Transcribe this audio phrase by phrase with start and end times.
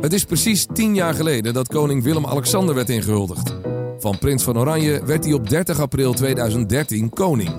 [0.00, 3.54] Het is precies tien jaar geleden dat koning Willem-Alexander werd ingehuldigd.
[3.98, 7.50] Van prins van Oranje werd hij op 30 april 2013 koning.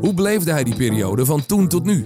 [0.00, 2.04] Hoe beleefde hij die periode van toen tot nu?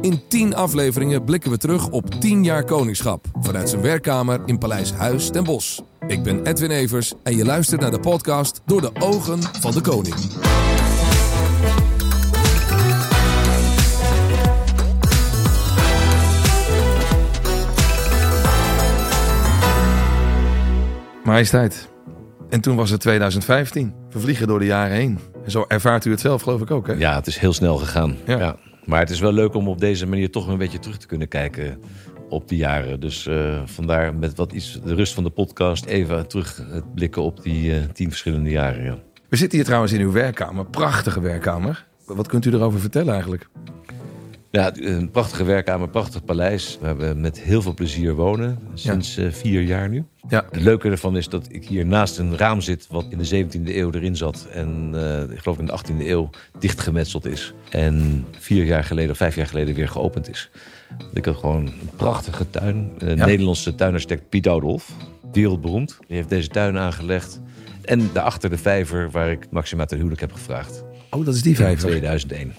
[0.00, 4.92] In 10 afleveringen blikken we terug op 10 jaar koningschap vanuit zijn werkkamer in Paleis
[4.92, 5.80] Huis ten Bosch.
[6.06, 9.80] Ik ben Edwin Evers en je luistert naar de podcast Door de ogen van de
[9.80, 10.14] koning.
[21.24, 21.88] Majesteit.
[22.50, 23.94] En toen was het 2015.
[24.10, 25.18] We vliegen door de jaren heen.
[25.44, 26.92] En zo ervaart u het zelf, geloof ik ook, hè?
[26.92, 28.16] Ja, het is heel snel gegaan.
[28.26, 28.38] Ja.
[28.38, 28.56] Ja.
[28.84, 31.28] Maar het is wel leuk om op deze manier toch een beetje terug te kunnen
[31.28, 31.78] kijken
[32.28, 33.00] op die jaren.
[33.00, 37.22] Dus eh, vandaar met wat iets de rust van de podcast even terug het blikken
[37.22, 38.84] op die eh, tien verschillende jaren.
[38.84, 38.98] Ja.
[39.28, 40.66] We zitten hier trouwens in uw werkkamer.
[40.66, 41.86] Prachtige werkkamer.
[42.06, 43.48] Wat kunt u erover vertellen eigenlijk?
[44.52, 46.78] Ja, een prachtige werkkamer, prachtig paleis.
[46.80, 50.04] We hebben met heel veel plezier wonen, sinds eh, vier jaar nu.
[50.28, 52.86] Ja, Het leuke ervan is dat ik hier naast een raam zit...
[52.90, 56.30] wat in de 17e eeuw erin zat en eh, ik geloof in de 18e eeuw
[56.58, 57.52] dichtgemetseld is.
[57.70, 60.50] En vier jaar geleden of vijf jaar geleden weer geopend is.
[61.12, 62.90] Ik had gewoon een prachtige tuin.
[62.98, 63.26] Een Ja.
[63.26, 64.88] Nederlandse tuinarchitect Piet Oudolf,
[65.32, 65.98] wereldberoemd.
[66.06, 67.40] Die heeft deze tuin aangelegd.
[67.84, 70.84] En daarachter de vijver waar ik Maxima ten huwelijk heb gevraagd.
[71.10, 71.88] Oh, dat is die In vijver.
[71.88, 72.52] 2001.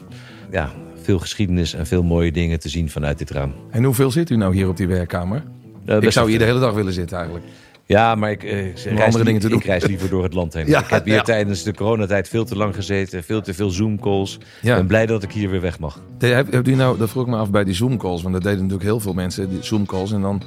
[0.51, 0.71] Ja,
[1.03, 3.53] veel geschiedenis en veel mooie dingen te zien vanuit dit raam.
[3.69, 5.43] En hoeveel zit u nou hier op die werkkamer?
[5.85, 7.45] Eh, ik zou hier de hele dag willen zitten eigenlijk.
[7.85, 9.57] Ja, maar ik, ik reis, andere dingen te doen.
[9.57, 10.67] ik reis liever door het land heen.
[10.73, 11.21] Ja, ik heb hier ja.
[11.21, 13.23] tijdens de coronatijd veel te lang gezeten.
[13.23, 14.39] Veel te veel Zoom-calls.
[14.61, 14.71] Ja.
[14.71, 16.01] Ik ben blij dat ik hier weer weg mag.
[16.17, 18.21] De- Heb, hebt u nou, dat vroeg ik me af bij die Zoom-calls.
[18.21, 20.11] Want dat deden natuurlijk heel veel mensen, die Zoom-calls.
[20.11, 20.41] En dan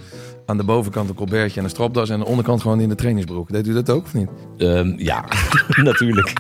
[0.47, 2.09] aan de bovenkant een colbertje en een stropdas.
[2.09, 3.49] En aan de onderkant gewoon in de trainingsbroek.
[3.53, 4.29] Deed u dat ook of niet?
[4.59, 5.25] Ehm, ja,
[5.83, 6.33] natuurlijk.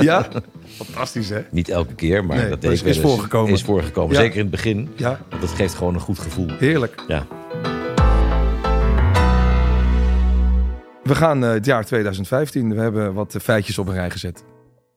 [0.00, 0.28] Ja?
[0.66, 1.40] Fantastisch, hè?
[1.50, 3.06] Niet elke keer, maar Nee, dat deed is- ik wel is eens.
[3.12, 3.52] voorgekomen.
[3.52, 4.14] Is voorgekomen.
[4.14, 4.20] Ja.
[4.20, 4.88] Zeker in het begin.
[4.96, 6.46] Ja, Want dat geeft gewoon een goed gevoel.
[6.58, 7.02] heerlijk.
[7.08, 7.26] Ja.
[11.02, 12.74] We gaan eh, het jaar 2015.
[12.74, 14.44] We hebben wat eh, feitjes op een rij gezet.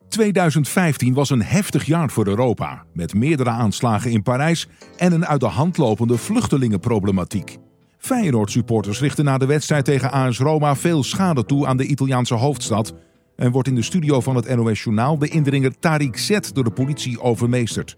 [0.08, 5.40] 2015 was een heftig jaar voor Europa, met meerdere aanslagen in Parijs en een uit
[5.40, 7.56] de hand lopende vluchtelingenproblematiek.
[8.04, 12.94] Feyenoord-supporters richten na de wedstrijd tegen AS Roma veel schade toe aan de Italiaanse hoofdstad
[13.36, 16.70] en wordt in de studio van het NOS Journaal de indringer Tariq Z door de
[16.70, 17.94] politie overmeesterd.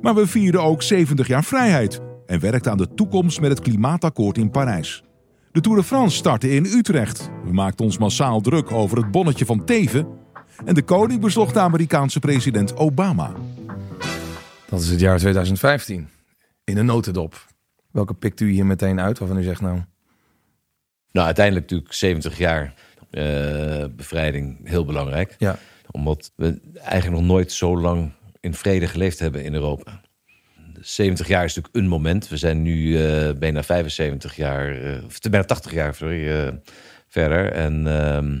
[0.00, 4.38] Maar we vieren ook 70 jaar vrijheid en werkten aan de toekomst met het klimaatakkoord
[4.38, 5.02] in Parijs.
[5.52, 7.30] De Tour de France startte in Utrecht.
[7.44, 10.06] We maakten ons massaal druk over het bonnetje van Teven
[10.64, 13.32] en de koning bezocht de Amerikaanse president Obama.
[14.68, 16.08] Dat is het jaar 2015.
[16.64, 17.54] In een notendop.
[17.96, 19.80] Welke pikt u hier meteen uit waarvan u zegt nou...
[21.12, 22.74] Nou, uiteindelijk natuurlijk 70 jaar
[23.10, 25.34] eh, bevrijding heel belangrijk.
[25.38, 25.58] Ja,
[25.90, 30.00] Omdat we eigenlijk nog nooit zo lang in vrede geleefd hebben in Europa.
[30.80, 32.28] 70 jaar is natuurlijk een moment.
[32.28, 36.60] We zijn nu eh, bijna 75 jaar, of bijna 80 jaar sorry,
[37.08, 37.52] verder.
[37.52, 38.40] En ehm,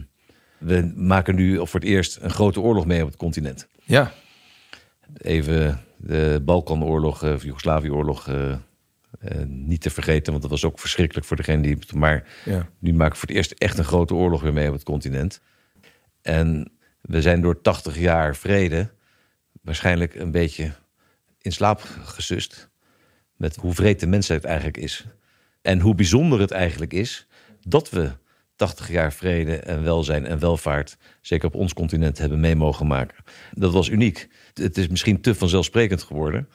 [0.58, 3.68] we maken nu voor het eerst een grote oorlog mee op het continent.
[3.84, 4.12] ja.
[5.16, 8.28] Even de Balkanoorlog, of Joegoslavië-oorlog,
[9.18, 10.30] eh, niet te vergeten.
[10.30, 11.78] Want dat was ook verschrikkelijk voor degene die...
[11.94, 12.68] Maar ja.
[12.78, 15.40] nu maken we voor het eerst echt een grote oorlog weer mee op het continent.
[16.22, 18.90] En we zijn door 80 jaar vrede
[19.62, 20.72] waarschijnlijk een beetje
[21.40, 22.68] in slaap gesust.
[23.36, 25.06] Met hoe vreed de mensheid eigenlijk is.
[25.62, 27.26] En hoe bijzonder het eigenlijk is
[27.60, 28.12] dat we
[28.56, 33.24] 80 jaar vrede en welzijn en welvaart, zeker op ons continent, hebben mee mogen maken.
[33.52, 34.28] Dat was uniek.
[34.54, 36.48] Het is misschien te vanzelfsprekend geworden.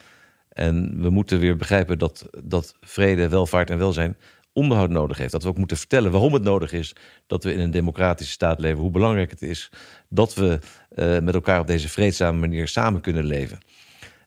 [0.52, 4.16] En we moeten weer begrijpen dat, dat vrede, welvaart en welzijn
[4.52, 5.32] onderhoud nodig heeft.
[5.32, 6.94] Dat we ook moeten vertellen waarom het nodig is
[7.26, 8.80] dat we in een democratische staat leven.
[8.80, 9.70] Hoe belangrijk het is
[10.08, 10.58] dat we
[10.88, 13.58] eh, met elkaar op deze vreedzame manier samen kunnen leven.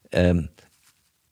[0.08, 0.46] Ehm,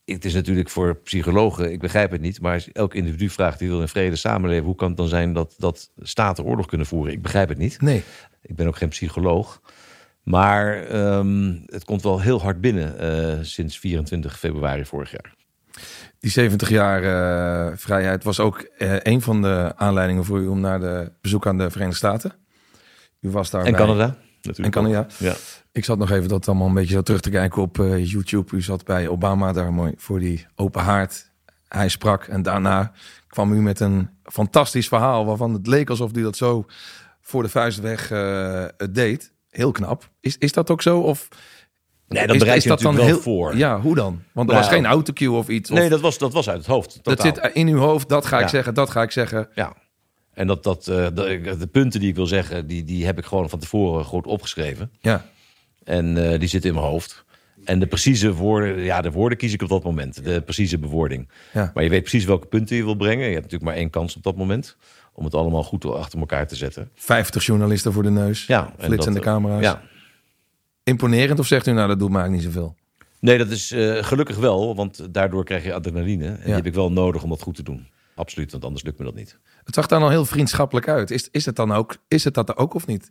[0.04, 3.68] het is natuurlijk voor psychologen, ik begrijp het niet, maar als elk individu vraagt die
[3.68, 7.12] wil in vrede samenleven, hoe kan het dan zijn dat, dat staten oorlog kunnen voeren?
[7.12, 7.80] Ik begrijp het niet.
[7.80, 8.02] Nee.
[8.42, 9.60] Ik ben ook geen psycholoog.
[10.24, 15.34] Maar ehm, het komt wel heel hard binnen eh, sinds 24 februari vorig jaar.
[16.18, 20.60] Die 70 jaar eh, vrijheid was ook eh, een van de aanleidingen voor u om
[20.60, 22.32] naar de bezoek aan de Verenigde Staten.
[23.20, 24.16] U was daar En bij- Canada?
[24.42, 25.06] Natuurlijk En Canada.
[25.18, 25.34] Ja.
[25.72, 28.56] Ik zat nog even dat allemaal een beetje zo terug te kijken op YouTube.
[28.56, 31.30] U zat bij Obama daar mooi voor die open haard.
[31.68, 32.92] Hij sprak en daarna
[33.28, 36.64] kwam u met een fantastisch verhaal waarvan het leek alsof u dat zo
[37.20, 38.08] voor de vuist weg
[38.90, 39.32] deed.
[39.56, 40.10] Heel knap.
[40.20, 40.98] Is, is dat ook zo?
[41.00, 41.28] Of
[42.08, 43.56] Nee, dat bereid je natuurlijk wel voor.
[43.56, 44.22] Ja, hoe dan?
[44.32, 45.70] Want er Nou, was geen autocue of iets.
[45.70, 46.98] Of, Nee, dat was, dat was uit het hoofd.
[47.02, 48.08] dat zit in uw hoofd.
[48.08, 48.48] Dat ga ik Ja.
[48.48, 49.48] zeggen, dat ga ik zeggen.
[49.54, 49.72] Ja.
[50.32, 53.24] En dat, dat, eh, de, de punten die ik wil zeggen, die, die heb ik
[53.24, 54.90] gewoon van tevoren goed opgeschreven.
[55.00, 55.24] Ja,
[55.84, 57.24] En eh, die zitten in mijn hoofd.
[57.64, 60.24] En de precieze woorden, ja, de woorden kies ik op dat moment.
[60.24, 61.28] De precieze bewoording.
[61.52, 61.70] Ja.
[61.74, 63.26] Maar je weet precies welke punten je wil brengen.
[63.26, 64.76] Je hebt natuurlijk maar één kans op dat moment.
[65.14, 66.90] Om het allemaal goed achter elkaar te zetten.
[66.94, 68.46] 50 journalisten voor de neus.
[68.46, 69.62] Ja, en Flitsende dat, eh, camera's.
[69.62, 69.82] Ja.
[70.82, 72.76] Imponerend of zegt u nou dat doet maakt niet zoveel?
[73.20, 74.76] Nee, dat is eh, gelukkig wel.
[74.76, 76.26] Want daardoor krijg je adrenaline.
[76.26, 77.86] En die heb ik wel nodig om dat goed te doen.
[78.14, 79.38] Absoluut, want anders lukt me dat niet.
[79.64, 81.10] Het zag daar al heel vriendschappelijk uit.
[81.10, 81.96] Is, is het dan ook?
[82.08, 83.10] Is het dat ook of niet?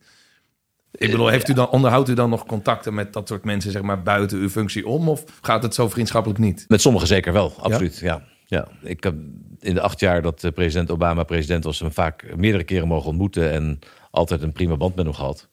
[0.92, 3.82] Ik bedoel, heeft u dan, onderhoudt u dan nog contacten met dat soort mensen, zeg
[3.82, 5.10] maar, buiten uw functie om?
[5.10, 6.66] Of gaat het zo vriendschappelijk niet?
[6.68, 7.98] Met sommigen zeker wel, absoluut.
[7.98, 8.24] Ja?
[8.46, 9.16] Ja, Ik heb
[9.64, 13.10] in de acht jaar dat eh, president Obama president was, hem vaak meerdere keren mogen
[13.10, 13.80] ontmoeten en
[14.12, 15.48] altijd een prima band met hem gehad.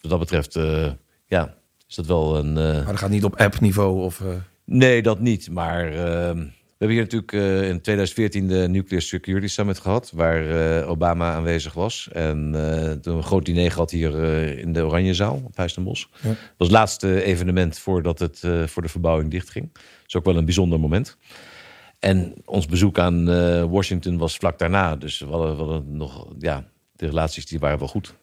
[0.00, 0.90] Wat dat betreft, eh,
[1.26, 1.54] ja,
[1.88, 2.56] is dat wel een.
[2.56, 4.22] eh, Maar dat gaat niet op app-niveau of...
[4.64, 5.50] Nee, dat niet.
[5.50, 7.32] Maar eh, we hebben hier natuurlijk
[7.68, 10.44] in 2014 de Nuclear Security Summit gehad, waar
[10.86, 12.08] Obama aanwezig was.
[12.12, 12.50] En
[13.02, 14.14] toen een groot diner gehad hier
[14.58, 16.06] in de Oranjezaal op Huis ten Bosch.
[16.22, 16.28] Ja.
[16.28, 19.70] Dat was het laatste evenement voordat het voor de verbouwing dichtging.
[19.72, 21.16] Dat is ook wel een bijzonder moment.
[22.02, 24.96] En ons bezoek aan eh, Washington was vlak daarna.
[24.96, 26.64] Dus we hadden, we hadden nog, ja,
[26.96, 28.14] de relaties die waren wel goed.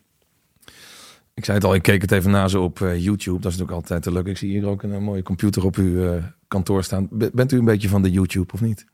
[1.33, 3.39] Ik zei het al, ik keek het even na zo op eh, YouTube.
[3.39, 4.25] Dat is natuurlijk altijd te leuk.
[4.25, 7.07] Ik zie hier ook een, eh, mooie computer op uw kantoor staan.
[7.07, 8.85] B- bent u een beetje van de YouTube of niet?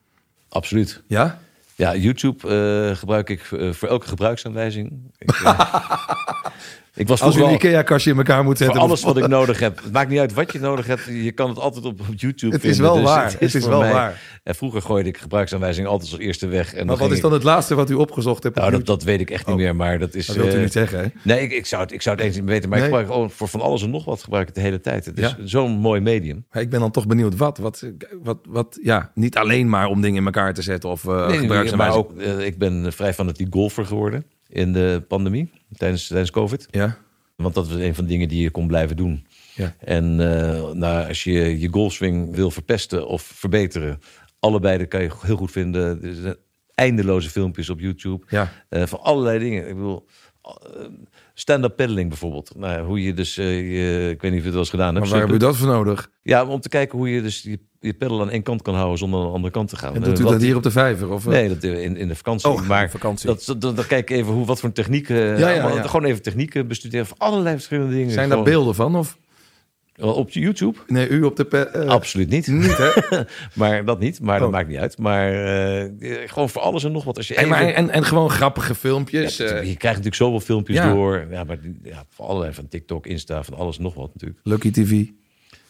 [0.50, 1.04] Absoluut.
[1.08, 1.40] Ja?
[1.76, 3.42] Ja, YouTube gebruik ik
[3.72, 5.12] voor elke gebruiksaanwijzing.
[5.18, 5.32] Ik,
[6.96, 8.80] ik was Als vroeger een IKEA-kastje in elkaar moet zetten.
[8.82, 9.84] alles wat ik nodig heb.
[9.84, 11.06] Het maakt niet uit wat je nodig hebt.
[11.06, 12.92] Je kan het altijd op, op YouTube Het is vinden.
[12.94, 13.32] wel Dus waar.
[13.40, 14.22] Het is wel mij- waar.
[14.44, 16.74] En vroeger gooide ik gebruiksaanwijzingen altijd als eerste weg.
[16.74, 18.56] En Maar wat is dan het laatste wat u opgezocht hebt?
[18.56, 19.62] op Nou, dat, dat weet ik echt niet Oh.
[19.62, 19.76] meer.
[19.76, 20.26] Maar dat is.
[20.26, 21.06] Dat wilt u eh, niet zeggen, hè?
[21.22, 22.70] Nee, ik, ik, zou het, ik zou het eens niet weten.
[22.70, 22.88] Maar Nee.
[22.88, 25.06] ik gebruik gewoon voor van alles en nog wat gebruik ik het de hele tijd.
[25.06, 25.48] Het is Ja.
[25.48, 26.46] zo'n mooi medium.
[26.52, 27.84] Maar ik ben dan toch benieuwd wat, wat,
[28.24, 31.76] wat, wat, ja, niet alleen maar om dingen in elkaar te zetten of uh, Nee,
[31.76, 34.26] maar ook, eh, ik ben vrij fanatiek golfer geworden
[34.56, 36.68] in de pandemie, tijdens, tijdens COVID.
[36.72, 36.98] Ja,
[37.36, 39.28] Want dat was een van de dingen die je kon blijven doen.
[39.56, 39.76] ja.
[39.80, 44.00] En eh, nou, als je je golfswing wil verpesten of verbeteren,
[44.40, 46.04] allebei dat kan je heel goed vinden.
[46.04, 46.36] Er zijn
[46.76, 48.52] eindeloze filmpjes op YouTube ja.
[48.70, 49.68] eh, van allerlei dingen.
[49.68, 50.06] Ik bedoel,
[50.42, 50.52] eh,
[51.38, 52.52] stand-up paddling bijvoorbeeld.
[52.58, 55.02] Nou, hoe je dus, je, ik weet niet of je het wel eens gedaan Maar
[55.02, 55.14] hebt.
[55.14, 56.10] waar heb u dat voor nodig?
[56.24, 58.98] Ja, om te kijken hoe je dus je, je pedal aan één kant kan houden
[58.98, 59.96] zonder aan de andere kant te gaan.
[59.96, 61.10] En doet Eh, u wat- dat hier op de vijver?
[61.10, 61.32] Of, eh?
[61.32, 62.50] Nee, dat in, in de vakantie.
[62.50, 63.28] Oh, maar vakantie.
[63.28, 65.16] Dat, dat, dan kijk ik even hoe, wat voor technieken.
[65.16, 65.82] Ja, ja, ja.
[65.84, 68.12] Gewoon even technieken bestuderen van allerlei verschillende dingen.
[68.12, 68.96] Zijn daar beelden van?
[68.96, 69.18] Of?
[70.00, 70.80] Op YouTube?
[70.88, 71.46] Nee, u op de...
[71.46, 72.48] pe- eh, Absoluut niet.
[72.48, 72.90] Niet, hè?
[73.62, 74.20] maar dat niet.
[74.22, 74.54] Maar dat Oh.
[74.54, 74.98] maakt niet uit.
[74.98, 75.90] Maar eh,
[76.30, 77.18] gewoon voor alles en nog wat.
[77.18, 79.38] Als je En, maar, en, en gewoon grappige Ja, filmpjes.
[79.38, 80.94] je eh, krijgt natuurlijk zoveel filmpjes ja.
[80.94, 81.28] door.
[81.30, 84.40] Ja, maar ja, van allerlei van TikTok, Insta, van alles en nog wat natuurlijk.
[84.44, 85.06] Lucky TV.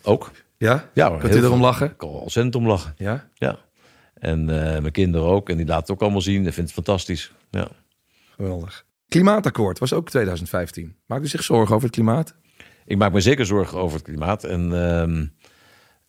[0.01, 0.31] Ook.
[0.57, 0.89] Ja?
[0.94, 1.88] Ja, Kunt u erom lachen?
[1.89, 2.94] Ik kan ontzettend om lachen.
[2.98, 3.28] Ja?
[3.33, 3.57] Ja.
[4.13, 5.50] En eh, mijn kinderen ook.
[5.50, 6.45] En die laten het ook allemaal zien.
[6.48, 7.31] Ik vind het fantastisch.
[7.51, 7.68] Ja.
[8.36, 8.86] Geweldig.
[9.07, 10.95] Klimaatakkoord was ook 2015.
[11.06, 12.36] Maakt u zich zorgen over het klimaat?
[12.86, 14.44] Ik maak me zeker zorgen over het klimaat.
[14.44, 15.26] En ehm,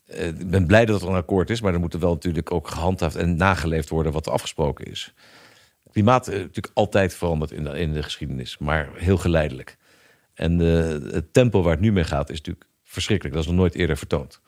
[0.05, 1.61] eh, ik ben blij dat er een akkoord is.
[1.61, 5.13] Maar er moet er wel natuurlijk ook gehandhaafd en nageleefd worden wat er afgesproken is.
[5.83, 8.57] Het klimaat is natuurlijk altijd veranderd in de, in de geschiedenis.
[8.57, 9.77] Maar heel geleidelijk.
[10.33, 13.35] En eh, het tempo waar het nu mee gaat is natuurlijk verschrikkelijk.
[13.35, 14.41] Dat is nog nooit eerder vertoond.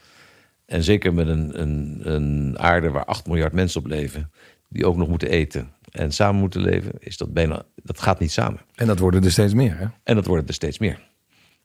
[0.65, 4.31] En zeker met een, een, een aarde waar 8 miljard mensen op leven.
[4.67, 6.91] Die ook nog moeten eten en samen moeten leven.
[6.99, 8.59] Is dat bijna, dat gaat niet samen.
[8.75, 9.85] En dat worden er steeds meer, hè?
[10.03, 11.08] En dat worden er steeds meer.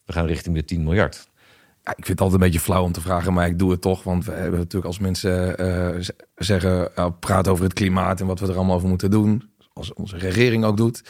[0.04, 1.28] We gaan richting de 10 miljard.
[1.84, 3.80] Ja, ik vind het altijd een beetje flauw om te vragen, maar ik doe het
[3.80, 4.02] toch.
[4.02, 8.40] Want we hebben natuurlijk als mensen eh, zeggen, uh, praat over het klimaat en wat
[8.40, 9.50] we er allemaal over moeten doen.
[9.72, 11.02] Als onze regering ook doet.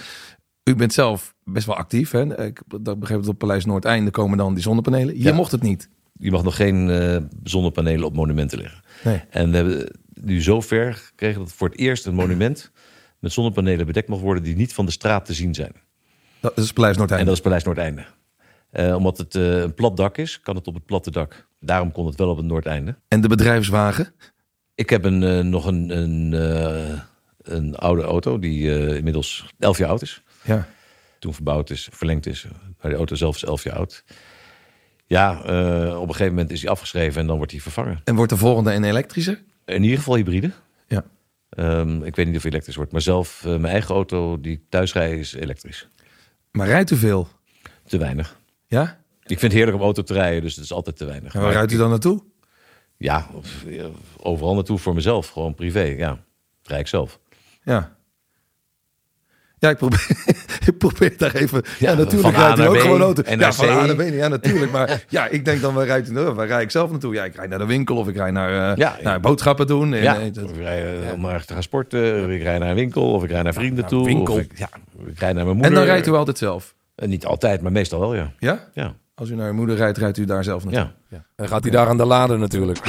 [0.65, 2.11] U bent zelf best wel actief.
[2.11, 2.45] Hè?
[2.45, 5.21] Ik dat begreep het op Paleis Noordeinde komen dan die zonnepanelen.
[5.21, 5.33] Ja.
[5.33, 5.89] mocht het niet.
[6.13, 8.83] Je mag nog geen eh, zonnepanelen op monumenten leggen.
[9.05, 9.23] Nee.
[9.31, 12.71] En we hebben nu zo ver gekregen dat voor het eerst een monument
[13.19, 15.73] met zonnepanelen bedekt mag worden die niet van de straat te zien zijn.
[16.41, 17.25] Dat is Paleis En Noordeinde.
[17.27, 18.05] dat is Paleis Noordeinde.
[18.75, 21.47] Eh, omdat het eh, een plat dak is, kan het op het platte dak.
[21.61, 22.97] Daarom kon het wel op het Noordeinde.
[23.09, 24.15] En de bedrijfswagen.
[24.75, 26.33] Ik heb een, eh, nog een, een,
[27.43, 30.23] een oude auto die inmiddels 11 jaar oud is.
[30.43, 30.69] Ja.
[31.19, 32.47] Toen verbouwd is, verlengd is.
[32.81, 34.05] Maar de auto zelf is 11 jaar oud.
[35.07, 35.39] Ja,
[35.97, 38.01] op een gegeven moment is hij afgeschreven en dan wordt hij vervangen.
[38.05, 39.39] En wordt de volgende een elektrische?
[39.65, 40.51] In ieder geval hybride.
[40.89, 41.05] Ja.
[41.49, 42.93] Ehm, ik weet niet of hij elektrisch wordt.
[42.93, 45.89] Maar zelf, mijn eigen auto die ik thuis rijd, is elektrisch.
[46.51, 47.29] Maar rijdt u veel?
[47.87, 48.43] Te weinig.
[48.67, 48.83] Ja?
[49.23, 51.35] Ik vind het heerlijk om auto te rijden, dus het is altijd te weinig.
[51.35, 52.23] En waar rijdt u dan naartoe?
[52.97, 53.27] Ja,
[54.17, 55.29] overal naartoe voor mezelf.
[55.29, 56.19] Gewoon privé, ja.
[56.63, 57.19] Rijd ik zelf.
[57.63, 57.97] Ja.
[59.59, 60.07] Ja, ik probeer,
[60.67, 61.63] ik probeer daar even...
[61.79, 63.23] Ja, Ja, natuurlijk rijdt u naar ook gewoon auto.
[63.23, 63.69] en ja, naar van.
[63.69, 64.01] A naar B.
[64.01, 64.73] Ja, natuurlijk.
[64.73, 67.15] Maar ja, ik denk dan, waar, rijdt u, nou, waar rijd ik zelf naartoe?
[67.15, 69.21] Ja, ik rijd naar de winkel of ik rijd naar, eh, Ja, naar ja.
[69.21, 69.95] boodschappen doen.
[69.95, 72.25] En, ja, eh, dat- of ik rijd eh, om naar te gaan sporten.
[72.25, 73.13] Of ik rijd naar een winkel.
[73.13, 74.05] Of ik rijd naar vrienden naar toe.
[74.05, 74.35] winkel.
[74.35, 74.69] Of ik, ja,
[75.07, 75.75] ik rijd naar mijn en moeder.
[75.75, 76.75] dan rijdt u altijd zelf?
[76.95, 78.33] Eh, Niet altijd, maar meestal wel, ja.
[78.39, 78.69] Ja?
[78.75, 78.95] ja.
[79.15, 80.93] Als u naar uw moeder rijdt, rijdt u daar zelf naartoe.
[81.09, 81.25] Ja.
[81.37, 82.79] Dan gaat hij daar aan de laden natuurlijk.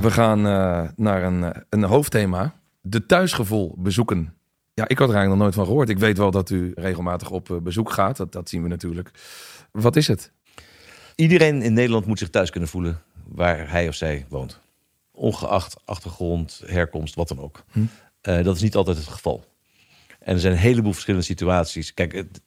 [0.00, 2.54] We gaan eh, naar een, eh, een hoofdthema.
[2.80, 4.34] De thuisgevoel bezoeken.
[4.74, 5.88] Ja, ik had er eigenlijk nog nooit van gehoord.
[5.88, 8.16] Ik weet wel dat u regelmatig op bezoek gaat.
[8.16, 9.10] Dat, dat zien we natuurlijk.
[9.72, 10.32] Wat is het?
[11.14, 14.60] Iedereen in Nederland moet zich thuis kunnen voelen waar hij of zij woont.
[15.10, 17.64] Ongeacht achtergrond, herkomst, wat dan ook.
[17.72, 17.80] Hm.
[18.20, 19.44] Dat is niet altijd het geval.
[20.20, 21.94] En er zijn een heleboel verschillende situaties.
[21.94, 22.40] Kijk, het,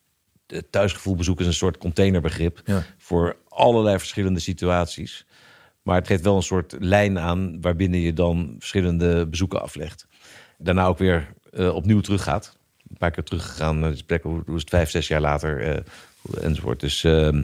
[0.48, 2.84] het thuisgevoel bezoek is een soort containerbegrip Ja.
[2.98, 5.26] voor allerlei verschillende situaties.
[5.82, 10.08] Maar het geeft wel een soort lijn aan waarbinnen je dan verschillende bezoeken aflegt.
[10.58, 12.58] Daarna ook weer eh, opnieuw teruggaat.
[12.90, 14.24] Een paar keer teruggegaan naar deze plek.
[14.24, 15.80] Hoe, hoe is het vijf, zes jaar later eh,
[16.44, 16.80] enzovoort.
[16.80, 17.44] Dus ehm,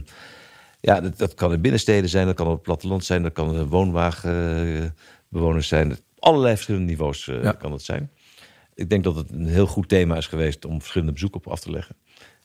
[0.80, 3.68] ja, dat, dat kan in binnensteden zijn, dat kan op het platteland zijn, dat kan
[3.68, 5.98] woonwagenbewoners zijn.
[6.20, 7.52] Allerlei verschillende niveaus eh, Ja.
[7.52, 8.12] kan het zijn.
[8.80, 11.60] Ik denk dat het een heel goed thema is geweest om verschillende bezoeken op af
[11.60, 11.96] te leggen.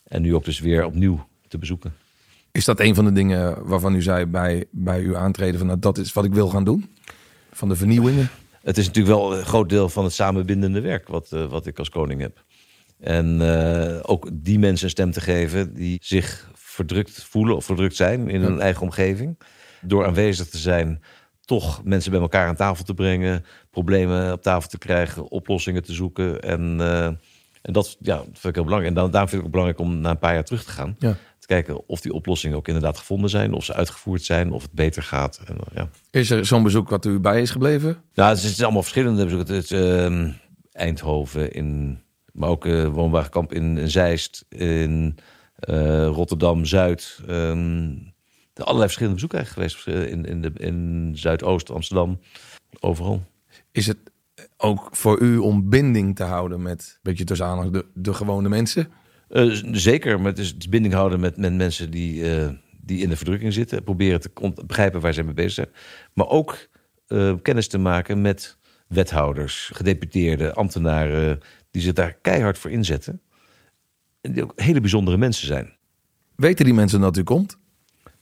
[0.04, 1.94] En nu ook dus weer opnieuw te bezoeken.
[2.52, 5.78] Is dat een van de dingen waarvan u zei bij, bij uw aantreden van nou,
[5.78, 6.94] dat is wat ik wil gaan doen?
[7.52, 8.28] Van de vernieuwingen?
[8.62, 11.78] Het is natuurlijk wel een groot deel van het samenbindende werk wat, eh, wat ik
[11.78, 12.44] als koning heb.
[13.00, 17.96] En eh, ook die mensen een stem te geven die zich verdrukt voelen of verdrukt
[17.96, 19.38] zijn in hun eigen omgeving.
[19.80, 21.02] Door aanwezig te zijn,
[21.44, 25.92] toch mensen bij elkaar aan tafel te brengen, problemen op tafel te krijgen, oplossingen te
[25.92, 26.40] zoeken.
[26.42, 27.04] En, eh,
[27.62, 28.94] en dat ja, dat vind ik heel belangrijk.
[28.94, 30.96] En dan, daarom vind ik het belangrijk om na een paar jaar terug te gaan.
[30.98, 31.16] Ja.
[31.38, 34.72] Te kijken of die oplossingen ook inderdaad gevonden zijn, of ze uitgevoerd zijn, of het
[34.72, 35.40] beter gaat.
[35.44, 35.88] En, eh, ja.
[36.10, 38.02] Is er zo'n bezoek wat u bij is gebleven?
[38.14, 39.54] Nou, het is allemaal verschillende bezoeken.
[39.54, 40.30] Het is ehm,
[40.72, 42.00] Eindhoven, in,
[42.32, 45.18] maar ook eh woonwagenkamp in, in Zeist, in
[46.06, 47.18] Rotterdam, Zuid.
[47.28, 47.92] ehm,
[48.54, 50.10] de allerlei verschillende bezoeken eigenlijk geweest.
[50.12, 52.20] In, in, de, in Zuidoost, Amsterdam,
[52.80, 53.22] overal.
[53.74, 53.98] Is het
[54.56, 58.48] ook voor u om binding te houden met, een beetje tussen aanhang, de, de gewone
[58.48, 58.88] mensen?
[59.28, 62.48] Eh, zeker, maar het is, binding houden met, met mensen die, eh,
[62.80, 63.84] die in de verdrukking zitten.
[63.84, 64.30] Proberen te
[64.66, 65.68] begrijpen waar ze mee bezig zijn.
[66.12, 66.68] Maar ook
[67.06, 71.40] eh, kennis te maken met wethouders, gedeputeerden, ambtenaren...
[71.70, 73.20] die zich daar keihard voor inzetten.
[74.20, 75.76] En die ook hele bijzondere mensen zijn.
[76.36, 77.58] Weten die mensen dat u komt?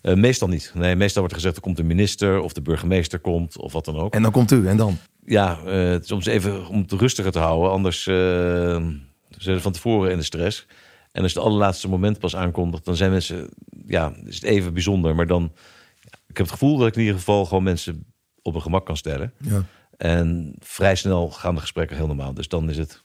[0.02, 0.72] Eh, meestal niet.
[0.74, 3.84] Nee, meestal wordt er gezegd er komt een minister of de burgemeester komt of wat
[3.84, 4.14] dan ook.
[4.14, 4.98] En dan komt u en dan?
[5.24, 7.70] Ja, eh, soms even om het rustiger te houden.
[7.70, 10.66] Anders eh, zijn ze van tevoren in de stress.
[11.12, 13.48] En als het allerlaatste moment pas aankondigt, dan zijn mensen,
[13.86, 15.14] ja, is het even bijzonder.
[15.14, 15.52] Maar dan,
[16.04, 18.04] ik heb het gevoel dat ik in ieder geval gewoon mensen
[18.42, 19.32] op een gemak kan stellen.
[19.38, 19.64] Ja.
[19.96, 22.34] En vrij snel gaan de gesprekken heel normaal.
[22.34, 23.02] Dus dan is het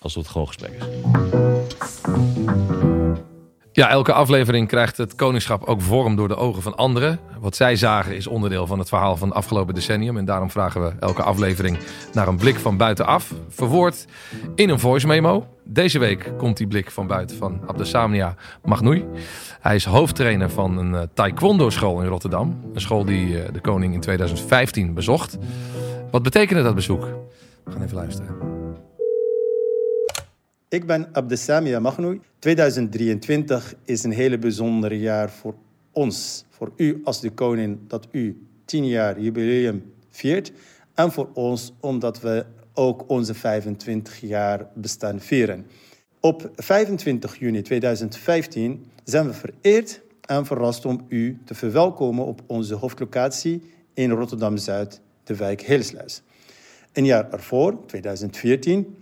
[0.00, 0.84] alsof het gewoon gesprek is.
[3.74, 7.18] Ja, elke aflevering krijgt het koningschap ook vorm door de ogen van anderen.
[7.40, 10.16] Wat zij zagen is onderdeel van het verhaal van het afgelopen decennium.
[10.16, 11.78] En daarom vragen we elke aflevering
[12.12, 13.32] naar een blik van buitenaf.
[13.48, 14.06] Verwoord
[14.54, 15.46] in een voice memo.
[15.64, 19.04] Deze week komt die blik van buiten van Abdesamnia Magnoui.
[19.60, 22.60] Hij is hoofdtrainer van een eh, taekwondo school in Rotterdam.
[22.74, 25.38] Een school die eh, de koning in 2015 bezocht.
[26.10, 27.08] Wat betekende dat bezoek?
[27.64, 28.51] We gaan even luisteren.
[30.72, 32.20] Ik ben Abdesamia Magnoui.
[32.38, 35.54] 2023 is een hele bijzonder jaar voor
[35.90, 36.44] ons.
[36.50, 40.52] Voor u als de koning dat u 10 jaar jubileum viert.
[40.94, 45.66] En voor ons omdat we ook onze 25 jaar bestaan vieren.
[46.20, 52.74] Op 25 juni 2015 zijn we vereerd en verrast om u te verwelkomen op onze
[52.74, 53.62] hoofdlocatie
[53.94, 56.22] in Rotterdam-Zuid, de wijk Heelsluis.
[56.92, 58.96] Een jaar ervoor, 2014,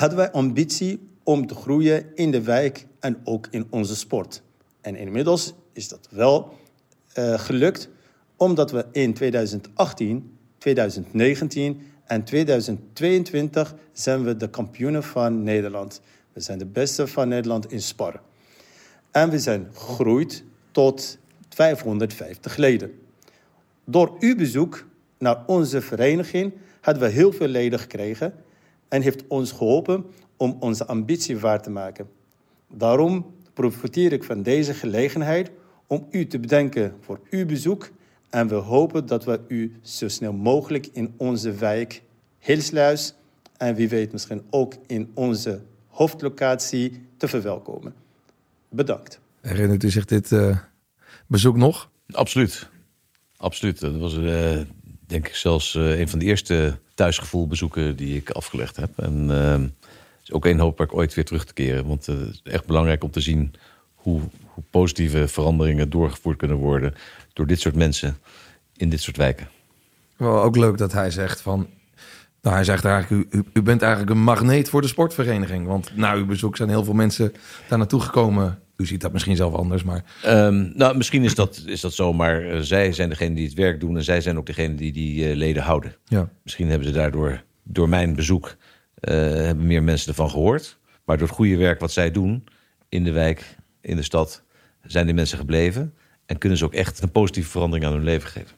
[0.00, 4.42] hadden wij ambitie om te groeien in de wijk en ook in onze sport.
[4.80, 6.54] En inmiddels is dat wel
[7.12, 7.88] eh, gelukt,
[8.36, 16.00] omdat we in 2018, 2019 en 2022 zijn we de kampioenen van Nederland.
[16.32, 18.20] We zijn de beste van Nederland in spar.
[19.10, 22.90] En we zijn gegroeid tot 550 leden.
[23.84, 24.86] Door uw bezoek
[25.18, 28.34] naar onze vereniging hadden we heel veel leden gekregen
[28.88, 30.04] en heeft ons geholpen
[30.36, 32.08] om onze ambitie waar te maken.
[32.68, 35.50] Daarom profiteer ik van deze gelegenheid
[35.86, 37.90] om u te bedanken voor uw bezoek
[38.30, 42.02] en we hopen dat we u zo snel mogelijk in onze wijk
[42.38, 43.14] Hilsluis
[43.56, 47.94] en wie weet misschien ook in onze hoofdlocatie te verwelkomen.
[48.68, 49.20] Bedankt.
[49.40, 50.58] Herinnert u zich dit eh,
[51.26, 51.90] bezoek nog?
[52.10, 52.68] Absoluut.
[53.36, 53.80] Absoluut.
[53.80, 54.60] Dat was eh,
[55.08, 58.90] denk ik zelfs eh, een van de eerste thuisgevoelbezoeken die ik afgelegd heb.
[58.96, 61.86] En eh, het is ook een hoop waar ik ooit weer terug te keren.
[61.86, 63.54] Want eh, het is echt belangrijk om te zien
[63.94, 66.94] hoe, hoe positieve veranderingen doorgevoerd kunnen worden
[67.32, 68.18] door dit soort mensen
[68.76, 69.48] in dit soort wijken.
[70.16, 71.68] Wel ook leuk dat hij zegt van
[72.42, 75.66] Nou, hij zegt eigenlijk, u, u, bent eigenlijk een magneet voor de sportvereniging.
[75.66, 77.32] Want na uw bezoek zijn heel veel mensen
[77.68, 78.58] daar naartoe gekomen.
[78.76, 80.04] U ziet dat misschien zelf anders, maar...
[80.22, 83.54] Ehm, nou, misschien is dat, is dat zo, maar eh, zij zijn degene die het
[83.54, 83.96] werk doen...
[83.96, 85.96] en zij zijn ook degene die die eh, leden houden.
[86.04, 86.28] Ja.
[86.42, 88.56] Misschien hebben ze daardoor, door mijn bezoek...
[88.94, 90.78] eh, hebben meer mensen ervan gehoord.
[91.04, 92.44] Maar door het goede werk wat zij doen
[92.88, 94.42] in de wijk, in de stad...
[94.82, 95.94] zijn die mensen gebleven
[96.26, 98.56] en kunnen ze ook echt een positieve verandering aan hun leven geven.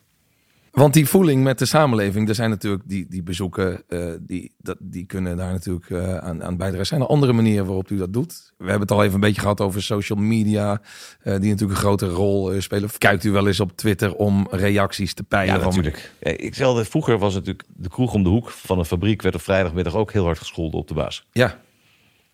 [0.71, 4.77] Want die voeling met de samenleving, er zijn natuurlijk die, die bezoeken, eh, die, dat,
[4.79, 6.85] die kunnen daar natuurlijk eh, aan, aan bijdragen.
[6.85, 8.53] Zijn er andere manieren waarop u dat doet?
[8.57, 10.81] We hebben het al even een beetje gehad over social media,
[11.21, 12.89] eh, die natuurlijk een grote rol spelen.
[12.97, 15.59] Kijkt u wel eens op Twitter om reacties te peilen?
[15.59, 16.11] Ja, natuurlijk.
[16.19, 19.21] Ik vroeger was het natuurlijk de kroeg om de hoek van een fabriek...
[19.21, 21.25] werd op vrijdagmiddag ook heel hard gescholden op de baas.
[21.31, 21.59] Ja.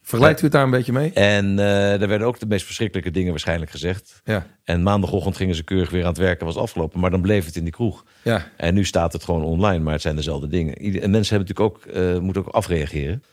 [0.08, 1.12] Vergelijkt u het daar een beetje mee?
[1.14, 4.22] En eh er werden ook de meest verschrikkelijke dingen waarschijnlijk gezegd.
[4.24, 4.46] Ja.
[4.64, 7.00] En maandagochtend gingen ze keurig weer aan het werken, was afgelopen.
[7.00, 8.06] Maar dan bleef het in die kroeg.
[8.22, 8.46] Ja.
[8.58, 10.76] En nu staat het gewoon online, maar het zijn dezelfde dingen.
[10.76, 13.24] En mensen hebben natuurlijk ook, eh, moeten ook afreageren.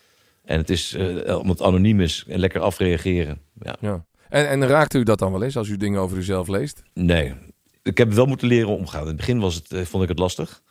[0.44, 3.38] En het is, eh omdat het anoniem is, en lekker afreageren.
[3.60, 3.76] Ja.
[3.80, 4.04] ja.
[4.28, 6.82] En, en raakt u dat dan wel eens als u dingen over uzelf leest?
[6.94, 7.34] Nee,
[7.82, 9.02] ik heb wel moeten leren omgaan.
[9.02, 10.62] In het begin was het, eh, vond ik het lastig.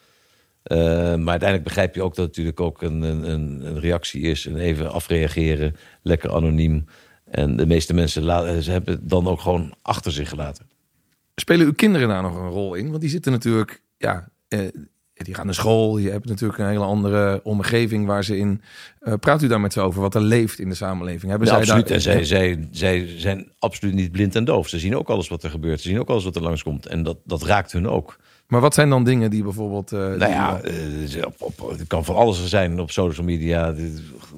[0.63, 0.77] Eh,
[1.15, 4.45] maar uiteindelijk begrijp je ook dat het natuurlijk ook een, een, een reactie is.
[4.47, 6.85] En even afreageren, lekker anoniem.
[7.31, 10.65] En de meeste mensen la- ze hebben het dan ook gewoon achter zich gelaten.
[11.35, 12.89] Spelen uw kinderen daar nog een rol in?
[12.89, 14.59] Want die zitten natuurlijk, ja, eh,
[15.13, 15.97] die gaan naar school.
[15.97, 18.61] Je hebt natuurlijk een hele andere omgeving waar ze in.
[18.99, 21.29] Eh, praat u daar met ze over wat er leeft in de samenleving?
[21.29, 21.87] Hebben zij absoluut.
[21.87, 24.67] daar, en zij, zij, zij zijn absoluut niet blind en doof.
[24.67, 25.81] Ze zien ook alles wat er gebeurt.
[25.81, 26.85] Ze zien ook alles wat er langskomt.
[26.85, 28.17] En dat, dat raakt hun ook.
[28.53, 29.91] Maar wat zijn dan dingen die bijvoorbeeld.
[29.91, 33.73] eh, Nou ja, eh, op, op, het kan van alles zijn op social media.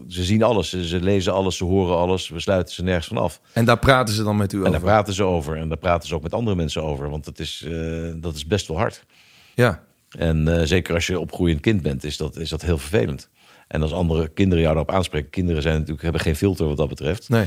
[0.07, 2.29] Ze zien alles, ze, ze lezen alles, ze horen alles.
[2.29, 3.41] We sluiten ze nergens van af.
[3.53, 4.72] En daar praten ze dan met u En over?
[4.72, 5.57] daar praten ze over.
[5.57, 7.10] En daar praten ze ook met andere mensen over.
[7.10, 9.05] Want dat is, eh, dat is best wel hard.
[9.53, 9.84] Ja,
[10.17, 13.29] En zeker als je opgroeiend kind bent, is dat, is dat heel vervelend.
[13.67, 15.29] En als andere kinderen jou daarop aanspreken.
[15.29, 17.29] Kinderen zijn natuurlijk, hebben geen filter wat dat betreft.
[17.29, 17.45] nee.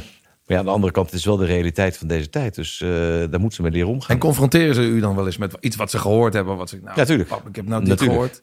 [0.48, 2.54] Maar ja, aan de andere kant, het is wel de realiteit van deze tijd.
[2.54, 4.10] Dus eh, daar moeten ze mee leren omgaan.
[4.14, 6.56] En confronteren ze u dan wel eens met iets wat ze gehoord hebben?
[6.56, 7.28] Wat ze, nou, Ja, tuurlijk.
[7.28, 8.18] pap, ik heb nou dit Natuurlijk.
[8.18, 8.42] gehoord.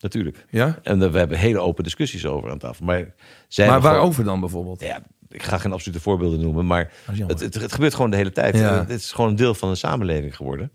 [0.00, 0.44] Natuurlijk.
[0.50, 0.78] Ja?
[0.82, 2.84] En eh, we hebben hele open discussies over aan tafel.
[2.84, 3.14] Maar,
[3.48, 4.80] zij Maar gewoon- waarover dan bijvoorbeeld?
[4.80, 6.92] Ja, ik ga geen absolute voorbeelden noemen, maar
[7.26, 8.56] het, het, het gebeurt gewoon de hele tijd.
[8.56, 8.78] Ja.
[8.78, 10.70] Het is gewoon een deel van de samenleving geworden.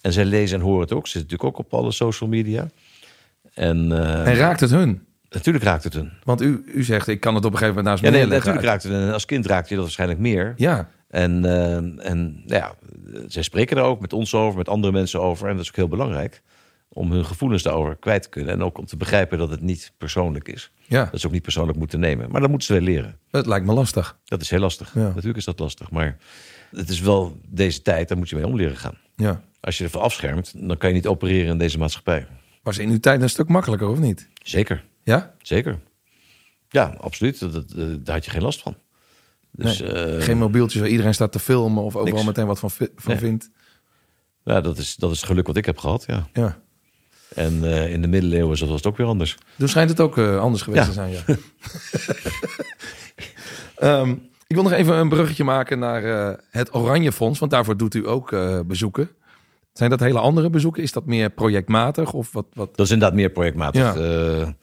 [0.00, 1.06] En zij lezen en horen het ook.
[1.06, 2.68] Ze zitten natuurlijk ook op alle social media.
[3.54, 5.06] En, eh, En raakt het hun?
[5.34, 6.12] Natuurlijk raakt het hun.
[6.22, 8.64] Want u, u zegt, ik kan het op een gegeven moment naast Ja, nee, natuurlijk
[8.64, 9.06] raakt het hun.
[9.06, 10.52] En als kind raakt je dat waarschijnlijk meer.
[10.56, 11.76] Ja, En, eh,
[12.10, 12.74] en nou ja,
[13.26, 15.48] zij spreken er ook met ons over, met andere mensen over.
[15.48, 16.42] En dat is ook heel belangrijk
[16.88, 18.52] om hun gevoelens daarover kwijt te kunnen.
[18.52, 20.70] En ook om te begrijpen dat het niet persoonlijk is.
[20.86, 22.30] ja, Dat ze ook niet persoonlijk moeten nemen.
[22.30, 23.18] Maar dat moeten ze wel leren.
[23.30, 24.18] het lijkt me lastig.
[24.24, 24.94] Dat is heel lastig.
[24.94, 25.00] Ja.
[25.00, 25.90] Natuurlijk is dat lastig.
[25.90, 26.16] Maar
[26.70, 28.98] het is wel deze tijd, daar moet je mee om leren gaan.
[29.16, 29.42] Ja.
[29.60, 32.26] Als je ervan afschermt, dan kan je niet opereren in deze maatschappij.
[32.62, 34.28] Was in uw tijd een stuk makkelijker, of niet?
[34.42, 35.34] Zeker, Ja?
[35.42, 35.78] zeker.
[36.68, 37.40] Ja, absoluut.
[37.40, 38.76] Dat, dat- eh, daar had je geen last van.
[39.50, 39.92] Dus Nee.
[39.92, 42.26] eh, Geen mobieltjes waar iedereen staat te filmen of overal Niks.
[42.26, 43.16] meteen wat van, van Nee.
[43.16, 43.50] vindt.
[44.44, 46.26] ja, dat, is, dat is het geluk wat ik heb gehad, ja.
[46.32, 46.58] Ja.
[47.34, 49.36] En eh, in de middeleeuwen was het ook weer anders.
[49.58, 50.88] Toen schijnt het ook anders geweest Ja.
[50.88, 51.22] te zijn, ja.
[53.76, 54.10] Ehm,
[54.46, 56.02] ik wil nog even een bruggetje maken naar
[56.50, 58.36] het Oranje Fonds, want daarvoor doet u ook
[58.66, 59.08] bezoeken.
[59.72, 60.82] Zijn dat hele andere bezoeken?
[60.82, 62.46] Is dat meer projectmatig of wat?
[62.52, 62.76] wat?
[62.76, 63.94] Dat is inderdaad meer projectmatig.
[63.94, 64.54] Ja.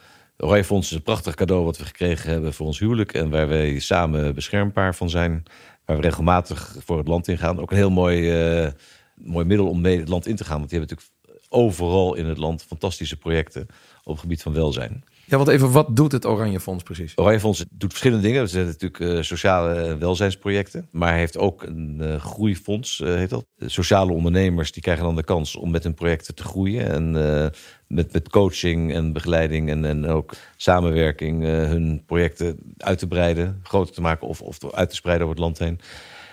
[0.42, 3.14] Oranje Fonds is een prachtig cadeau wat we gekregen hebben voor ons huwelijk.
[3.14, 5.44] En waar wij samen beschermpaar van zijn.
[5.86, 7.60] Waar we regelmatig voor het land ingaan.
[7.60, 8.72] Ook een heel mooi, eh,
[9.16, 10.58] mooi middel om mee het land in te gaan.
[10.58, 13.68] Want die hebben natuurlijk overal in het land fantastische projecten
[14.04, 15.04] op het gebied van welzijn.
[15.26, 17.14] Ja, want even, wat doet het Oranje Fonds precies?
[17.16, 18.50] Oranje Fonds doet verschillende dingen.
[18.50, 20.88] Ze hebben natuurlijk eh, sociale welzijnsprojecten.
[20.92, 23.46] Maar heeft ook een eh, groeifonds, eh, heet dat.
[23.58, 26.88] Sociale ondernemers die krijgen dan de kans om met hun projecten te groeien.
[26.90, 27.48] En eh,
[27.88, 31.44] met, met coaching en begeleiding en, en ook samenwerking...
[31.44, 35.38] eh, hun projecten uit te breiden, groter te maken of, of uit te spreiden over
[35.40, 35.76] het land heen.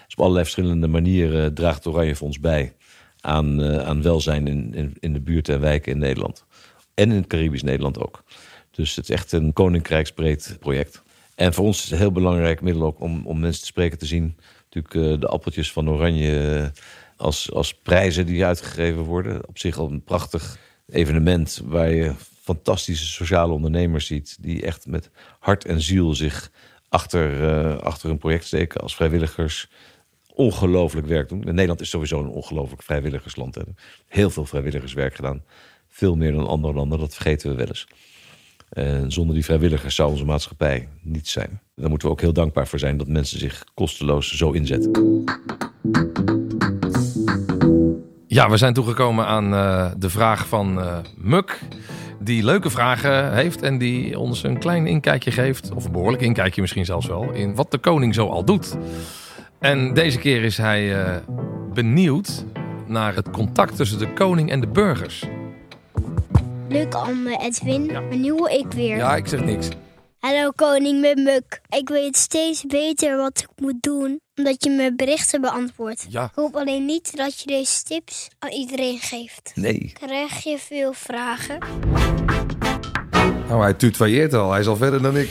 [0.04, 2.72] Dus op allerlei verschillende manieren draagt het Oranje Fonds bij...
[3.20, 6.44] aan, eh, aan welzijn in, in, in de buurten en wijken in Nederland.
[6.94, 8.22] En in het Caribisch Nederland ook.
[8.78, 11.02] Dus het is echt een koninkrijksbreed project.
[11.34, 13.98] En voor ons is het een heel belangrijk middel ook om, om mensen te spreken
[13.98, 14.36] te zien.
[14.70, 16.82] Natuurlijk eh, de appeltjes van Oranje eh,
[17.16, 19.48] als, als prijzen die uitgegeven worden.
[19.48, 22.12] Op zich al een prachtig evenement waar je
[22.42, 24.36] fantastische sociale ondernemers ziet.
[24.40, 26.50] Die echt met hart en ziel zich
[26.88, 29.70] achter, eh, achter een project steken als vrijwilligers.
[30.34, 31.44] Ongelooflijk werk doen.
[31.44, 33.56] En Nederland is sowieso een ongelooflijk vrijwilligersland.
[34.06, 35.42] Heel veel vrijwilligerswerk gedaan.
[35.88, 37.86] Veel meer dan andere landen, dat vergeten we wel eens.
[38.70, 41.60] En zonder die vrijwilligers zou onze maatschappij niet zijn.
[41.74, 45.24] Daar moeten we ook heel dankbaar voor zijn dat mensen zich kosteloos zo inzetten.
[48.26, 51.60] Ja, we zijn toegekomen aan eh, de vraag van eh Muk.
[52.20, 56.60] die leuke vragen heeft en die ons een klein inkijkje geeft, of een behoorlijk inkijkje
[56.60, 58.76] misschien zelfs wel, in wat de koning zo al doet.
[59.58, 61.16] En deze keer is hij eh,
[61.74, 62.44] benieuwd
[62.86, 65.24] naar het contact tussen de koning en de burgers.
[66.68, 67.86] Leuk allemaal, Edwin.
[67.86, 68.96] Maar nu hoor ik weer.
[68.96, 69.68] Ja, ik zeg niks.
[70.18, 71.60] Hallo koning met Muk.
[71.68, 76.06] Ik weet steeds beter wat ik moet doen, omdat je me berichten beantwoordt.
[76.08, 76.24] Ja.
[76.24, 79.50] Ik hoop alleen niet dat je deze tips aan iedereen geeft.
[79.54, 79.92] Nee.
[79.92, 81.58] Krijg je veel vragen?
[83.48, 84.50] Nou, hij tutoyeert al.
[84.50, 85.30] Hij is al verder dan ik.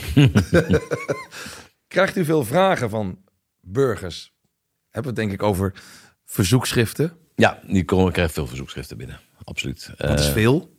[1.88, 3.18] Krijgt u veel vragen van
[3.60, 4.32] burgers?
[4.90, 5.72] Hebben we het denk ik over
[6.24, 7.12] verzoekschriften?
[7.34, 9.20] Ja, die komen, krijgen veel verzoekschriften binnen.
[9.44, 9.90] Absoluut.
[9.96, 10.76] Dat is Eh, veel.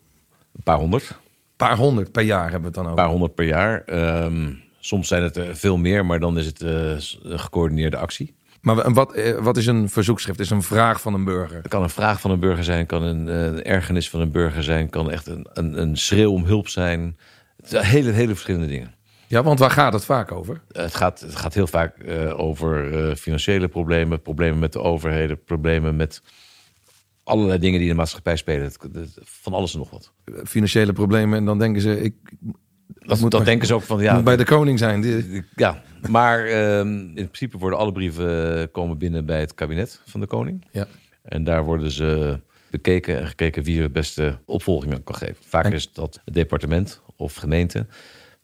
[0.56, 1.10] Een paar honderd.
[1.10, 1.18] Een
[1.56, 3.04] paar honderd per jaar hebben we het dan Een over.
[3.04, 3.84] paar honderd per jaar.
[3.86, 6.92] Ehm, soms zijn het er veel meer, maar dan is het eh,
[7.24, 8.38] een gecoördineerde actie.
[8.62, 10.40] Maar wat, eh, wat is een verzoekschrift?
[10.40, 11.58] Is een vraag van een burger.
[11.58, 14.32] Het kan een vraag van een burger zijn, kan een, eh, een ergernis van een
[14.32, 17.18] burger zijn, kan echt een, een, een schreeuw om hulp zijn.
[17.62, 18.94] Het hele, hele verschillende dingen.
[19.28, 20.62] Ja, want waar gaat het vaak over?
[20.72, 25.44] Het gaat, het gaat heel vaak eh, over eh, financiële problemen, problemen met de overheden,
[25.44, 26.22] problemen met
[27.30, 28.72] allerlei dingen die in de maatschappij spelen.
[29.24, 30.14] Van alles en nog wat.
[30.46, 31.38] Financiële problemen.
[31.38, 32.16] En dan denken ze, ik
[33.00, 34.14] Dat, moet maar- denken ze ook van ja.
[34.14, 35.02] moet bij de koning zijn.
[35.02, 40.02] Die- Ja, maar ehm, in principe worden alle brieven eh, komen binnen bij het kabinet
[40.06, 40.66] van de koning.
[40.72, 40.88] Ja.
[41.22, 42.40] En daar worden ze
[42.72, 45.36] bekeken en gekeken wie er het beste opvolging kan geven.
[45.46, 47.86] Vaak En- is dat het departement of gemeente.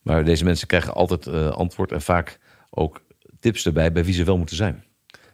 [0.02, 3.02] Maar deze mensen krijgen altijd eh, antwoord en vaak ook
[3.40, 4.84] tips erbij bij wie ze wel moeten zijn.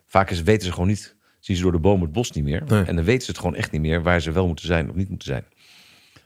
[0.06, 2.64] Vaak is, weten ze gewoon niet, zien ze door de boom het bos niet meer.
[2.68, 2.84] Nee.
[2.84, 4.96] En dan weten ze het gewoon echt niet meer waar ze wel moeten zijn of
[4.96, 5.46] niet moeten zijn.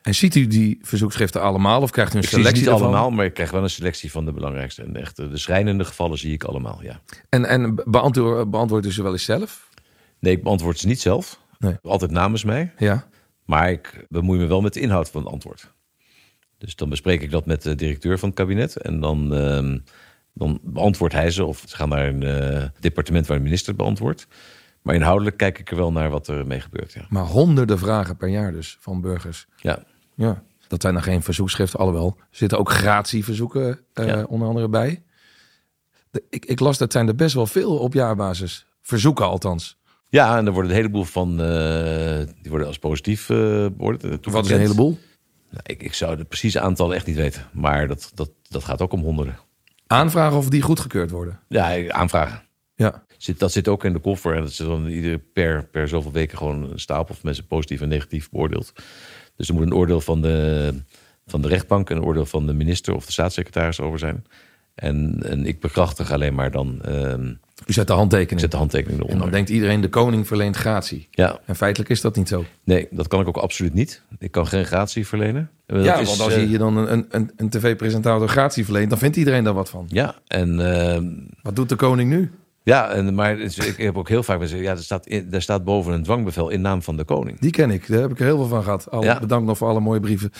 [0.01, 1.81] En ziet u die verzoekschriften allemaal?
[1.81, 2.93] Of krijgt u een Ik zie ze selectie niet ervan?
[2.93, 4.83] allemaal, maar ik krijg wel een selectie van de belangrijkste.
[4.83, 7.01] En echt, de schrijnende gevallen zie ik allemaal, ja.
[7.29, 9.69] En, en beantwoord, beantwoordt u ze wel eens zelf?
[10.19, 11.39] Nee, ik beantwoord ze niet zelf.
[11.59, 11.75] Nee.
[11.81, 12.73] Altijd namens mij.
[12.77, 13.07] Ja.
[13.45, 15.73] Maar ik bemoei me wel met de inhoud van het antwoord.
[16.57, 18.75] Dus dan bespreek ik dat met de directeur van het kabinet.
[18.75, 19.77] En dan, ehm,
[20.33, 21.45] dan beantwoordt hij ze.
[21.45, 24.27] Of ze gaan naar een eh, departement waar de minister het beantwoordt.
[24.85, 26.93] Maar inhoudelijk kijk ik er wel naar wat er mee gebeurt.
[26.93, 27.05] Ja.
[27.09, 29.47] Maar honderden vragen per jaar dus van burgers.
[29.57, 29.83] ja.
[30.15, 30.43] Ja.
[30.67, 32.15] Dat zijn dan geen verzoekschriften, alhoewel.
[32.19, 34.23] Er zitten ook gratieverzoeken Ja.
[34.23, 35.03] onder andere bij.
[36.11, 38.65] De, ik, ik las dat zijn er best wel veel op jaarbasis.
[38.81, 39.77] Verzoeken althans.
[40.09, 41.41] Ja, en er worden een heleboel van.
[41.41, 43.37] eh, die worden als positief eh
[43.77, 44.25] beoordeeld.
[44.25, 44.99] Wat is een heleboel?
[45.49, 47.45] Nou, ik, ik zou de precieze aantallen echt niet weten.
[47.53, 49.37] Maar dat, dat, dat gaat ook om honderden.
[49.87, 51.39] Aanvragen of die goedgekeurd worden.
[51.47, 52.43] Ja, aanvragen.
[52.75, 53.04] Ja.
[53.17, 54.35] Zit, dat zit ook in de koffer.
[54.35, 57.81] En dat zit dan iedere per, per zoveel weken gewoon een stapel van mensen positief
[57.81, 58.73] en negatief beoordeeld.
[59.35, 60.73] Dus er moet een oordeel van de,
[61.27, 64.25] van de rechtbank, een oordeel van de minister of de staatssecretaris over zijn.
[64.75, 66.81] En, en ik bekrachtig alleen maar dan.
[66.81, 67.27] ehm,
[67.65, 68.39] U zet de handtekening.
[68.39, 69.23] zet de handtekening en eronder.
[69.25, 71.07] dan denkt iedereen de koning verleent gratie.
[71.11, 72.45] Ja, En feitelijk is dat niet zo.
[72.63, 74.01] nee, dat kan ik ook absoluut niet.
[74.19, 75.49] Ik kan geen gratie verlenen.
[75.65, 78.89] Dat ja, is, want als eh, je hier dan een, een, een tv-presentator gratie verleent,
[78.89, 79.85] dan vindt iedereen daar wat van.
[79.89, 81.05] Ja, en ehm,
[81.41, 82.31] Wat doet de koning nu?
[82.65, 85.63] Ja, en, maar ik heb ook heel vaak gezegd, ja, er staat, in, er staat
[85.63, 87.39] boven een dwangbevel in naam van de koning.
[87.39, 87.87] Die ken ik.
[87.87, 88.91] Daar heb ik er heel veel van gehad.
[88.91, 89.19] Al Ja.
[89.19, 90.31] Bedankt nog voor alle mooie brieven.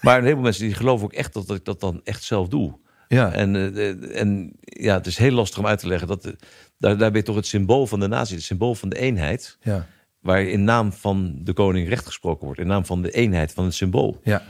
[0.00, 2.78] Maar een heleboel mensen die geloven ook echt dat ik dat dan echt zelf doe.
[3.08, 3.32] Ja.
[3.32, 6.08] En, eh, en ja, het is heel lastig om uit te leggen.
[6.08, 6.32] Dat, eh,
[6.78, 9.58] daar, daar ben je toch het symbool van de natie, het symbool van de eenheid.
[9.62, 9.86] ja.
[10.20, 12.60] Waar in naam van de koning recht gesproken wordt.
[12.60, 14.20] In naam van de eenheid van het symbool.
[14.22, 14.42] Ja.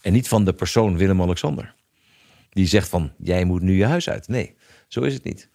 [0.00, 1.74] En niet van de persoon Willem-Alexander.
[2.50, 4.28] Die zegt van, jij moet nu je huis uit.
[4.28, 4.54] Nee,
[4.88, 5.48] zo is het niet.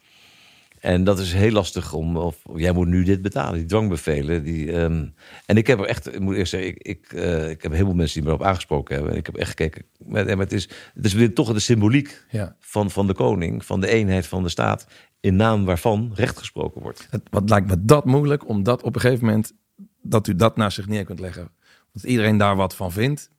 [0.86, 4.44] En dat is heel lastig om, of jij moet nu dit betalen, die dwangbevelen.
[4.44, 5.06] Die, ehm,
[5.46, 7.86] en ik heb er echt, ik moet eerst zeggen, ik, ik, eh, ik heb heel
[7.86, 9.12] veel mensen die me erop aangesproken hebben.
[9.14, 12.24] En ik heb echt gekeken, maar, maar het, is, het is weer toch de symboliek
[12.30, 12.56] Ja.
[12.60, 14.88] van, van de koning, van de eenheid van de staat,
[15.20, 17.08] in naam waarvan recht gesproken wordt.
[17.10, 19.54] Het, wat lijkt me dat moeilijk, om dat op een gegeven moment,
[20.02, 21.52] dat u dat naast zich neer kunt leggen.
[21.94, 23.30] Dat iedereen daar wat van vindt.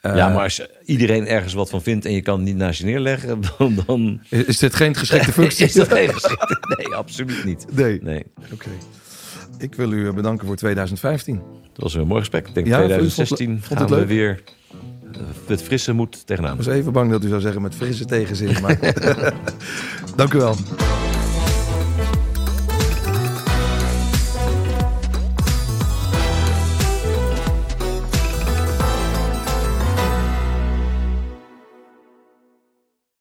[0.00, 2.78] Eh, ja, maar als iedereen ergens wat van vindt en je kan het niet naast
[2.80, 5.64] je neerleggen, dan, dan Is, dit geen geschikte functie?
[5.66, 6.74] is dat geen geschikte.
[6.78, 7.66] Nee, absoluut niet.
[7.72, 8.00] Nee.
[8.02, 8.68] Nee, Oké.
[9.58, 11.34] Ik wil u bedanken voor 2015.
[11.72, 12.48] dat was een mooi gesprek.
[12.48, 14.08] Ik denk Ja, vond- 2016 vond het gaan we leuk?
[14.08, 14.42] weer
[15.12, 16.50] eh, met frisse moed tegenaan.
[16.58, 18.60] Ik was even bang dat u zou zeggen met frisse tegenzin.
[18.62, 18.78] Maar
[20.16, 20.56] dank u wel.